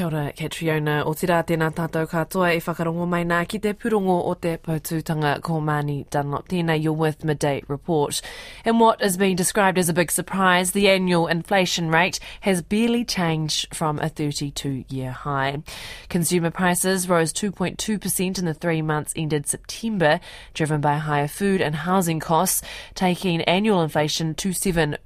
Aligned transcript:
Kia 0.00 0.06
ora, 0.06 0.32
Catriona. 0.32 1.02
O 1.04 1.12
te 1.12 1.26
rā 1.28 1.42
tēnā 1.44 1.66
tātou 1.76 2.06
katoa 2.08 2.54
e 2.54 2.60
whakarongo 2.64 3.04
mai 3.04 3.20
nā 3.28 3.42
ki 3.44 3.58
te 3.60 3.74
purongo 3.76 4.14
o 4.30 4.32
te 4.32 4.54
pautūtanga 4.56 5.34
ko 5.44 5.58
Māni 5.60 6.08
Dunlop. 6.08 6.48
Tēnā, 6.48 6.78
you're 6.82 6.96
with 6.96 7.22
Midday 7.22 7.60
Report. 7.68 8.22
In 8.64 8.78
what 8.78 9.02
is 9.02 9.18
being 9.18 9.36
described 9.36 9.76
as 9.76 9.90
a 9.90 9.92
big 9.92 10.10
surprise, 10.10 10.72
the 10.72 10.88
annual 10.88 11.26
inflation 11.26 11.90
rate 11.90 12.18
has 12.40 12.62
barely 12.62 13.04
changed 13.04 13.74
from 13.74 13.98
a 13.98 14.08
32-year 14.08 15.10
high. 15.10 15.62
Consumer 16.08 16.50
prices 16.50 17.06
rose 17.06 17.30
2.2% 17.34 18.38
in 18.38 18.44
the 18.46 18.54
three 18.54 18.80
months 18.80 19.12
ended 19.14 19.46
September, 19.46 20.18
driven 20.54 20.80
by 20.80 20.96
higher 20.96 21.28
food 21.28 21.60
and 21.60 21.74
housing 21.74 22.20
costs, 22.20 22.62
taking 22.94 23.42
annual 23.42 23.82
inflation 23.82 24.34
to 24.36 24.54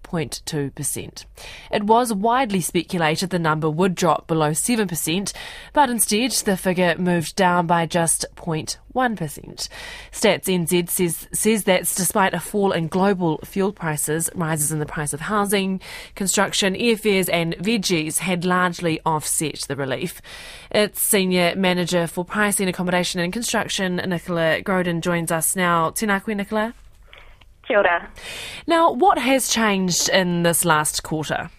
7.2%. 0.05 1.25
It 1.71 1.85
was 1.85 2.13
widely 2.13 2.61
speculated 2.61 3.31
the 3.31 3.39
number 3.39 3.69
would 3.71 3.95
drop 3.95 4.27
below 4.27 4.51
7%, 4.51 5.33
but 5.73 5.91
instead 5.91 6.31
the 6.33 6.57
figure 6.57 6.95
moved 6.99 7.37
down 7.37 7.67
by 7.67 7.87
just 7.87 8.25
0.1%. 8.37 8.79
Stats 10.13 10.45
NZ 10.45 10.91
says, 10.91 11.29
says 11.33 11.65
that 11.65 11.81
despite 11.97 12.35
a 12.35 12.41
fall 12.41 12.73
in 12.73 12.89
global 12.89 13.39
fuel 13.45 13.73
prices, 13.73 14.31
rises 14.35 14.71
in 14.71 14.79
the 14.79 14.87
price 14.87 15.13
of 15.13 15.21
housing, 15.21 15.81
construction, 16.15 16.75
airfares, 16.75 17.29
and 17.33 17.55
veggies 17.57 18.19
had 18.19 18.45
largely 18.45 19.01
offset 19.05 19.61
the 19.69 19.77
relief. 19.77 20.21
Its 20.71 21.01
senior 21.01 21.55
manager 21.57 22.07
for 22.07 22.25
pricing, 22.25 22.69
accommodation, 22.69 23.21
and 23.21 23.33
construction, 23.33 23.97
Nicola 23.97 24.61
Growden, 24.63 25.01
joins 25.01 25.33
us 25.33 25.57
now. 25.57 25.91
Tēnā 25.91 26.25
Nicola. 26.37 26.75
Kia 27.67 27.79
ora. 27.79 28.11
Now, 28.67 28.93
what 28.93 29.19
has 29.19 29.49
changed 29.49 30.09
in 30.09 30.43
this 30.43 30.65
last 30.65 31.03
quarter? 31.03 31.51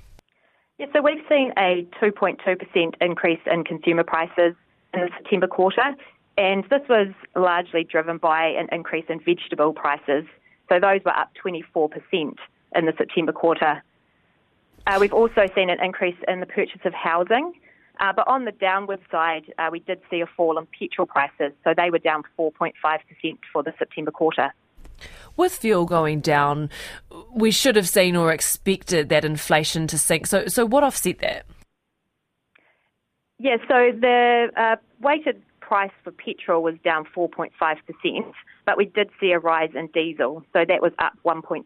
Yeah, 0.78 0.88
so 0.94 1.02
we've 1.02 1.24
seen 1.30 1.54
a 1.58 1.88
2.2% 2.02 2.94
increase 3.00 3.40
in 3.50 3.64
consumer 3.64 4.04
prices 4.04 4.56
in 4.94 5.02
the 5.02 5.10
September 5.18 5.48
quarter, 5.48 5.96
and 6.38 6.64
this 6.66 6.82
was 6.90 7.08
largely 7.36 7.84
driven 7.84 8.18
by 8.18 8.48
an 8.48 8.68
increase 8.72 9.06
in 9.10 9.20
vegetable 9.20 9.74
prices. 9.74 10.26
So 10.70 10.80
those 10.80 11.02
were 11.06 11.16
up 11.18 11.32
24% 11.44 11.92
in 12.12 12.86
the 12.86 12.94
September 12.98 13.32
quarter. 13.32 13.82
Uh, 14.88 14.98
we've 15.00 15.14
also 15.14 15.48
seen 15.56 15.70
an 15.70 15.84
increase 15.84 16.18
in 16.28 16.42
the 16.42 16.46
purchase 16.46 16.82
of 16.84 16.94
housing, 16.94 17.54
uh, 18.00 18.12
but 18.14 18.28
on 18.28 18.46
the 18.46 18.52
downward 18.52 19.00
side, 19.10 19.54
uh, 19.58 19.70
we 19.72 19.80
did 19.80 20.00
see 20.12 20.20
a 20.22 20.26
fall 20.26 20.58
in 20.58 20.68
petrol 20.78 21.08
prices, 21.08 21.54
so 21.64 21.74
they 21.76 21.90
were 21.90 22.00
down 22.00 22.24
4.5% 22.38 22.74
for 23.52 23.64
the 23.64 23.74
September 23.80 24.12
quarter. 24.12 24.54
With 25.38 25.54
fuel 25.54 25.86
going 25.86 26.22
down, 26.22 26.70
we 27.34 27.52
should 27.52 27.76
have 27.76 27.90
seen 27.90 28.16
or 28.16 28.32
expected 28.32 29.10
that 29.10 29.26
inflation 29.26 29.88
to 29.88 29.98
sink. 29.98 30.28
So, 30.28 30.48
so 30.48 30.66
what 30.66 30.84
offset 30.84 31.20
that? 31.20 31.46
Yeah, 33.38 33.58
so 33.68 33.92
the 34.00 34.48
uh, 34.56 34.76
weighted 35.02 35.42
price 35.60 35.92
for 36.04 36.12
petrol 36.12 36.64
was 36.64 36.76
down 36.84 37.06
4.5%, 37.16 37.52
but 38.66 38.78
we 38.78 38.86
did 38.86 39.10
see 39.20 39.32
a 39.32 39.40
rise 39.40 39.72
in 39.76 39.88
diesel, 39.88 40.44
so 40.54 40.64
that 40.66 40.82
was 40.82 40.94
up 41.00 41.14
1.2% 41.26 41.66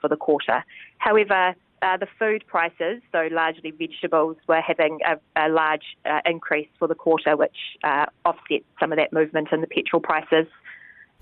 for 0.00 0.08
the 0.08 0.16
quarter. 0.16 0.64
However, 0.98 1.54
uh, 1.82 1.96
the 1.96 2.06
food 2.18 2.44
prices, 2.46 3.00
so 3.10 3.28
largely 3.32 3.70
vegetables, 3.70 4.36
were 4.46 4.60
having 4.60 4.98
a, 5.06 5.16
a 5.42 5.48
large 5.48 5.96
uh, 6.04 6.20
increase 6.26 6.68
for 6.78 6.86
the 6.86 6.94
quarter, 6.94 7.36
which 7.36 7.56
uh, 7.82 8.06
offset 8.24 8.62
some 8.78 8.92
of 8.92 8.98
that 8.98 9.12
movement 9.12 9.48
in 9.52 9.62
the 9.62 9.66
petrol 9.66 10.00
prices. 10.00 10.46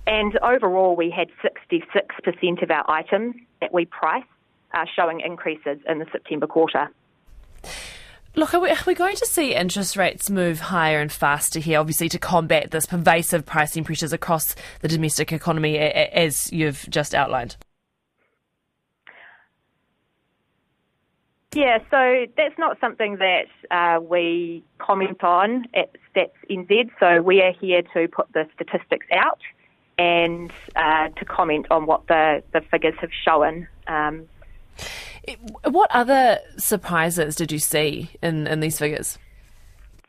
And 0.08 0.38
overall, 0.42 0.96
we 0.96 1.10
had 1.10 1.28
66% 1.44 2.62
of 2.62 2.70
our 2.70 2.90
items 2.90 3.34
that 3.60 3.74
we 3.74 3.84
price 3.84 4.24
uh, 4.72 4.86
showing 4.96 5.20
increases 5.20 5.78
in 5.86 5.98
the 5.98 6.06
September 6.10 6.46
quarter. 6.46 6.90
Look, 8.34 8.54
are 8.54 8.60
we, 8.60 8.70
are 8.70 8.76
we, 8.86 8.94
going 8.94 9.16
to 9.16 9.26
see 9.26 9.54
interest 9.54 9.98
rates 9.98 10.30
move 10.30 10.60
higher 10.60 11.00
and 11.00 11.12
faster 11.12 11.60
here, 11.60 11.78
obviously, 11.78 12.08
to 12.08 12.18
combat 12.18 12.70
this 12.70 12.86
pervasive 12.86 13.44
pricing 13.44 13.84
pressures 13.84 14.14
across 14.14 14.54
the 14.80 14.88
domestic 14.88 15.30
economy, 15.30 15.76
as 15.76 16.50
you've 16.52 16.86
just 16.88 17.14
outlined? 17.14 17.58
Yeah, 21.54 21.78
so 21.90 22.26
that's 22.34 22.56
not 22.58 22.80
something 22.80 23.18
that 23.18 23.46
uh, 23.70 24.00
we 24.00 24.64
comment 24.78 25.22
on 25.22 25.66
at 25.74 25.90
Stats 26.14 26.30
NZ. 26.50 26.90
So 26.98 27.20
we 27.20 27.42
are 27.42 27.52
here 27.52 27.82
to 27.94 28.08
put 28.08 28.32
the 28.32 28.46
statistics 28.54 29.06
out 29.12 29.40
and 29.98 30.52
uh, 30.76 31.08
to 31.08 31.24
comment 31.24 31.66
on 31.70 31.86
what 31.86 32.06
the, 32.06 32.42
the 32.52 32.60
figures 32.60 32.94
have 33.00 33.10
shown. 33.24 33.66
Um, 33.86 34.28
what 35.64 35.90
other 35.90 36.38
surprises 36.56 37.36
did 37.36 37.52
you 37.52 37.58
see 37.58 38.10
in, 38.22 38.46
in 38.46 38.60
these 38.60 38.78
figures? 38.78 39.18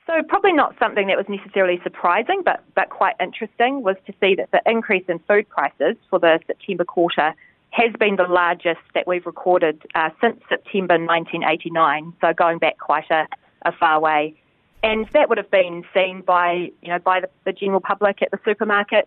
So 0.06 0.24
probably 0.28 0.54
not 0.54 0.76
something 0.80 1.08
that 1.08 1.18
was 1.18 1.28
necessarily 1.30 1.80
surprising, 1.84 2.42
but, 2.44 2.64
but 2.76 2.90
quite 2.90 3.16
interesting 3.20 3.84
was 3.84 3.96
to 4.08 4.14
see 4.20 4.36
that 4.36 4.50
the 4.52 4.62
increase 4.66 5.04
in 5.08 5.20
food 5.20 5.48
prices 5.50 5.98
for 6.10 6.18
the 6.18 6.40
September 6.48 6.84
quarter 6.84 7.34
has 7.72 7.94
been 8.00 8.16
the 8.16 8.24
largest 8.24 8.80
that 8.96 9.06
we've 9.06 9.26
recorded 9.26 9.86
uh, 9.94 10.10
since 10.20 10.42
September 10.50 10.96
1989, 10.96 12.14
so 12.22 12.34
going 12.34 12.58
back 12.58 12.80
quite 12.80 13.10
a, 13.12 13.28
a 13.64 13.72
far 13.72 14.00
way. 14.00 14.34
And 14.82 15.08
that 15.14 15.30
would 15.30 15.38
have 15.38 15.52
been 15.52 15.84
seen 15.94 16.22
by, 16.22 16.72
you 16.82 16.88
know, 16.88 17.00
by 17.00 17.20
the, 17.20 17.30
the 17.46 17.54
general 17.54 17.82
public 17.82 18.24
at 18.24 18.32
the 18.32 18.38
supermarkets 18.38 19.06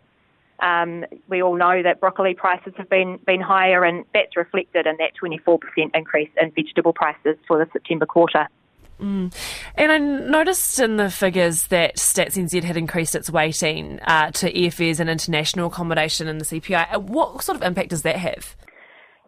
um, 0.62 1.04
we 1.28 1.42
all 1.42 1.56
know 1.56 1.82
that 1.82 2.00
broccoli 2.00 2.34
prices 2.34 2.72
have 2.76 2.88
been, 2.88 3.18
been 3.26 3.40
higher, 3.40 3.84
and 3.84 4.04
that's 4.14 4.36
reflected 4.36 4.86
in 4.86 4.96
that 4.98 5.12
24% 5.22 5.58
increase 5.94 6.30
in 6.40 6.52
vegetable 6.52 6.92
prices 6.92 7.36
for 7.46 7.58
the 7.58 7.68
September 7.72 8.06
quarter. 8.06 8.48
Mm. 9.00 9.34
And 9.74 9.92
I 9.92 9.98
noticed 9.98 10.78
in 10.78 10.96
the 10.96 11.10
figures 11.10 11.66
that 11.68 11.96
Stats 11.96 12.36
NZ 12.36 12.62
had 12.62 12.76
increased 12.76 13.16
its 13.16 13.30
weighting 13.30 13.98
uh, 14.06 14.30
to 14.32 14.52
airfares 14.52 15.00
and 15.00 15.10
international 15.10 15.66
accommodation 15.66 16.28
in 16.28 16.38
the 16.38 16.44
CPI. 16.44 16.94
Uh, 16.94 17.00
what 17.00 17.42
sort 17.42 17.56
of 17.56 17.62
impact 17.62 17.90
does 17.90 18.02
that 18.02 18.16
have? 18.16 18.54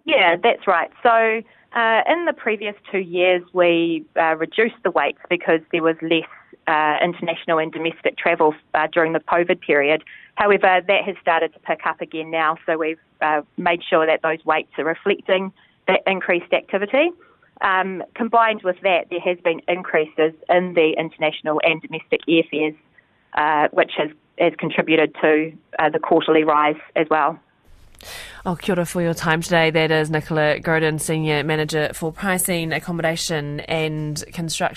Yeah, 0.05 0.37
that's 0.41 0.69
right. 0.69 0.91
So 1.03 1.43
uh, 1.75 2.03
in 2.06 2.25
the 2.27 2.34
previous 2.37 2.77
two 2.93 2.99
years, 2.99 3.43
we 3.53 4.05
uh, 4.17 4.37
reduced 4.37 4.77
the 4.84 4.93
weights 4.93 5.19
because 5.28 5.61
there 5.73 5.83
was 5.83 5.97
less 6.03 6.28
uh, 6.67 6.97
international 7.03 7.59
and 7.59 7.73
domestic 7.73 8.17
travel 8.17 8.55
uh, 8.75 8.87
during 8.93 9.13
the 9.13 9.21
COVID 9.21 9.61
period. 9.61 10.03
However, 10.37 10.81
that 10.87 11.05
has 11.05 11.17
started 11.21 11.53
to 11.55 11.61
pick 11.61 11.81
up 11.87 12.01
again 12.01 12.31
now, 12.31 12.57
so 12.67 12.77
we've 12.79 12.99
uh, 13.21 13.43
made 13.57 13.83
sure 13.89 14.07
that 14.07 14.23
those 14.23 14.45
weights 14.45 14.73
are 14.79 14.85
reflecting 14.85 15.53
that 15.87 16.03
increased 16.07 16.53
activity. 16.53 17.11
Um, 17.61 18.03
combined 18.15 18.63
with 18.63 18.77
that, 18.83 19.07
there 19.11 19.21
has 19.21 19.39
been 19.45 19.61
increases 19.69 20.33
in 20.49 20.75
the 20.75 20.95
international 20.99 21.61
and 21.63 21.81
domestic 21.81 22.21
airfares, 22.29 22.77
uh, 23.35 23.69
which 23.73 23.93
has, 23.97 24.11
has 24.39 24.53
contributed 24.59 25.15
to 25.21 25.53
uh, 25.79 25.91
the 25.91 25.99
quarterly 25.99 26.45
rise 26.45 26.81
as 26.97 27.07
well. 27.11 27.39
Oh, 28.47 28.57
kia 28.57 28.75
ora 28.75 28.85
for 28.85 29.01
your 29.01 29.15
time 29.15 29.41
today. 29.41 29.71
That 29.71 29.91
is 29.91 30.11
Nicola 30.11 30.61
Growden, 30.61 31.01
Senior 31.01 31.43
Manager 31.45 31.91
for 31.95 32.13
Pricing, 32.13 32.73
Accommodation 32.73 33.61
and 33.61 34.23
Construction 34.33 34.75